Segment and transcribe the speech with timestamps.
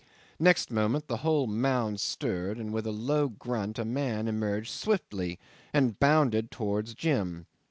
[0.39, 5.37] Next moment the whole mound stirred, and with a low grunt a man emerged swiftly,
[5.73, 7.45] and bounded towards Jim.